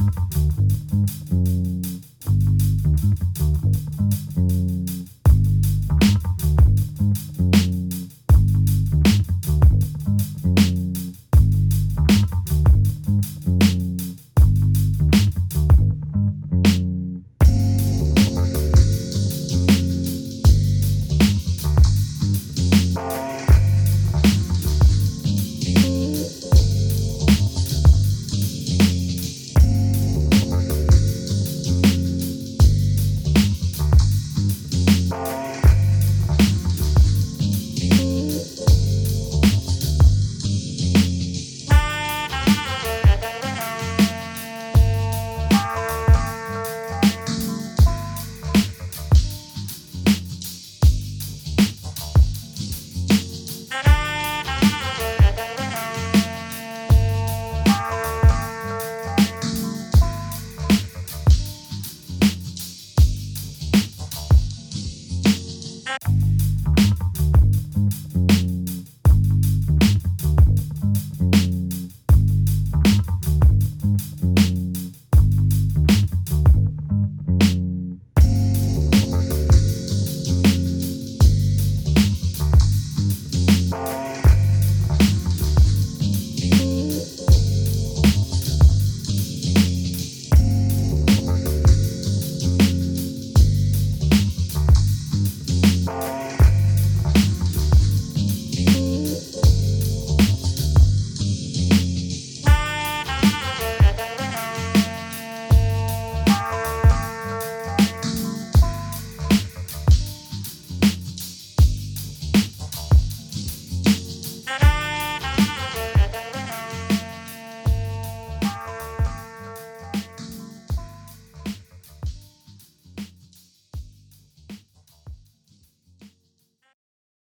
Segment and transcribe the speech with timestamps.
[0.00, 1.37] うん。